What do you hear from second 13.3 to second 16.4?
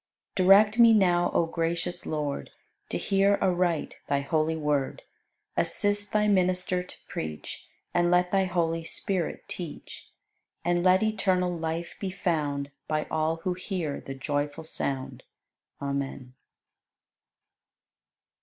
who hear the joyful sound. Amen.